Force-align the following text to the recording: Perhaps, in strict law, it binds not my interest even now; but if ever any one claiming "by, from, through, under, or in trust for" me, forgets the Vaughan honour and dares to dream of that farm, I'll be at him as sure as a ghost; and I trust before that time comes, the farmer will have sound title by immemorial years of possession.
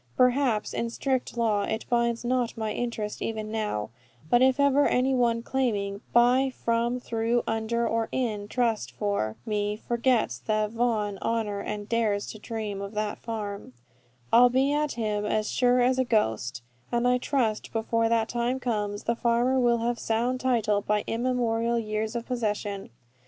Perhaps, 0.17 0.73
in 0.73 0.89
strict 0.89 1.37
law, 1.37 1.61
it 1.61 1.85
binds 1.87 2.25
not 2.25 2.57
my 2.57 2.71
interest 2.73 3.21
even 3.21 3.51
now; 3.51 3.91
but 4.31 4.41
if 4.41 4.59
ever 4.59 4.87
any 4.87 5.13
one 5.13 5.43
claiming 5.43 6.01
"by, 6.11 6.49
from, 6.49 6.99
through, 6.99 7.43
under, 7.45 7.87
or 7.87 8.09
in 8.11 8.47
trust 8.47 8.91
for" 8.93 9.35
me, 9.45 9.77
forgets 9.87 10.39
the 10.39 10.67
Vaughan 10.73 11.19
honour 11.21 11.59
and 11.59 11.87
dares 11.87 12.25
to 12.31 12.39
dream 12.39 12.81
of 12.81 12.95
that 12.95 13.19
farm, 13.19 13.73
I'll 14.33 14.49
be 14.49 14.73
at 14.73 14.93
him 14.93 15.23
as 15.23 15.51
sure 15.51 15.81
as 15.81 15.99
a 15.99 16.03
ghost; 16.03 16.63
and 16.91 17.07
I 17.07 17.19
trust 17.19 17.71
before 17.71 18.09
that 18.09 18.27
time 18.29 18.59
comes, 18.59 19.03
the 19.03 19.15
farmer 19.15 19.59
will 19.59 19.85
have 19.85 19.99
sound 19.99 20.39
title 20.39 20.81
by 20.81 21.03
immemorial 21.05 21.77
years 21.77 22.15
of 22.15 22.25
possession. 22.25 22.89